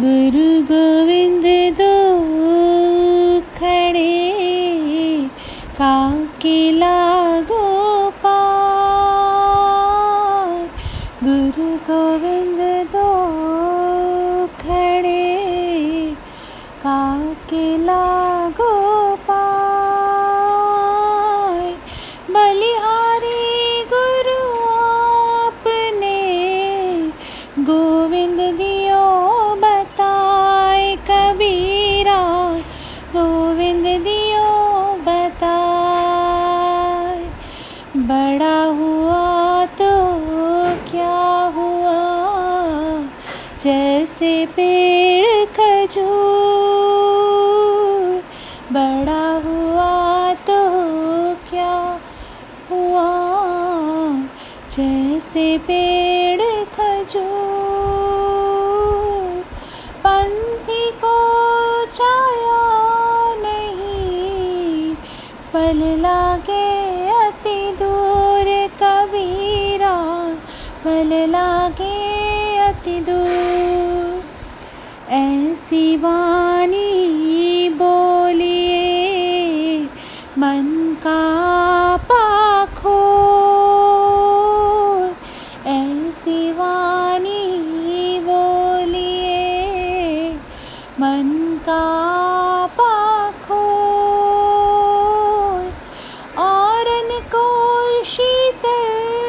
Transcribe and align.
गुरु 0.00 0.50
गोविंद 0.68 1.42
दो 1.78 1.94
खड़े 3.56 4.12
काके 5.78 6.54
लागो 6.72 7.64
पार। 8.22 8.46
गुरु 11.24 11.68
गोविंद 11.88 12.60
दो 12.94 13.10
खड़े 14.62 15.26
का 16.82 16.98
लागो 17.86 18.11
बड़ा 38.02 38.64
हुआ 38.64 39.66
तो 39.80 39.90
क्या 40.90 41.20
हुआ? 41.56 41.98
जैसे 43.60 44.46
पेड़ 44.46 45.26
खजूर। 45.56 46.02
बड़ा 48.72 49.26
हुआ 49.44 50.34
तो 50.34 50.58
क्या 51.50 52.00
हुआ? 52.70 53.10
जैसे 54.70 55.58
पेड़ 55.58 56.40
खजूर। 56.74 57.32
पंथी 60.04 60.90
को 61.04 61.16
छाया 61.92 62.62
नहीं, 63.38 64.94
फल 65.52 65.80
लागे 66.00 66.71
फल 70.84 71.10
लागे 71.30 72.58
अति 72.58 72.98
दूर। 73.08 74.24
ऐसी 75.12 75.96
वाणी 75.96 77.68
बोलिए 77.68 78.82
मन 80.38 80.96
का 81.06 81.22
पाखो। 81.96 82.98
ऐसी 85.66 86.52
वाणी 86.52 87.44
बोलिए 88.20 89.38
मन 91.00 91.28
का 91.62 91.84
पाखो। 92.80 93.64
औरन 96.42 97.10
को 97.34 97.46
शीतल 98.04 99.21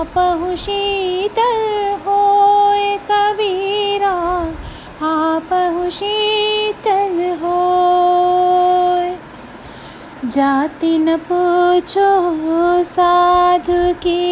आपहु 0.00 0.56
शीतल 0.56 1.64
होए 2.04 2.84
कबीरा 3.08 4.12
आपहु 5.08 5.88
शीतल 5.90 7.16
होए 7.42 9.10
जाति 10.26 10.92
न 10.98 11.16
पूछो 11.28 12.10
साधु 12.84 13.82
की, 14.04 14.24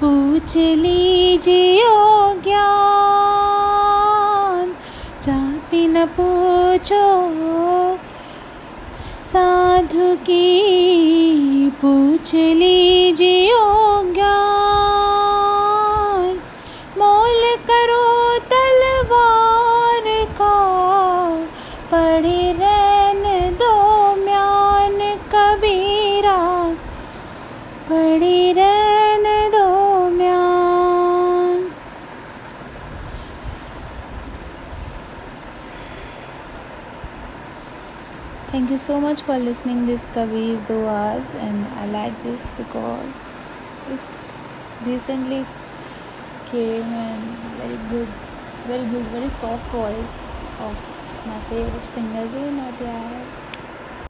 पूछ 0.00 0.56
लीजियो 0.56 1.94
ज्ञान। 2.44 2.66
जाति 5.24 5.82
न 5.88 5.96
पूछो 6.18 7.04
साधु 9.24 10.08
की, 10.26 10.46
पूछ 11.82 12.28
लीजियो 12.34 12.69
पड़े 22.20 22.52
रहन 22.52 23.54
दो 23.60 23.74
म्यान 24.24 24.98
कबीरा 25.34 26.40
पड़ी 27.88 28.52
रहन 28.58 29.24
दो 29.54 29.68
म्यान 30.16 31.68
Thank 38.52 38.70
you 38.70 38.78
so 38.84 39.00
much 39.00 39.22
for 39.22 39.38
listening 39.38 39.82
this 39.86 40.06
Kabir 40.14 40.60
Duas 40.68 41.34
and 41.48 41.66
I 41.80 41.86
like 41.96 42.22
this 42.28 42.50
because 42.60 43.26
it's 43.96 44.48
recently 44.84 45.42
came 46.52 46.96
and 47.02 47.36
very 47.58 47.82
good, 47.90 48.16
very 48.66 48.88
good, 48.94 49.12
very 49.18 49.36
soft 49.40 49.76
voice 49.80 50.24
of 50.68 50.99
my 51.26 51.40
favourite 51.40 51.84
singers 51.86 52.34
in 52.34 52.54
not 52.54 52.82